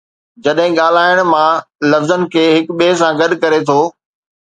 [0.45, 3.79] جڏهن ڳالهائڻ، مان لفظن کي هڪ ٻئي سان گڏ ڪري ٿو